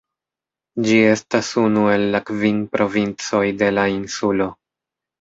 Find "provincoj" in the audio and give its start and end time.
2.79-3.47